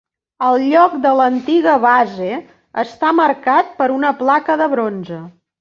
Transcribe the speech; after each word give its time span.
El 0.45 0.55
lloc 0.69 0.95
de 1.03 1.11
l'antiga 1.19 1.75
base 1.83 2.31
està 2.87 3.13
marcat 3.21 3.73
per 3.83 3.91
una 4.01 4.15
placa 4.23 4.61
de 4.65 4.73
bronze. 4.77 5.25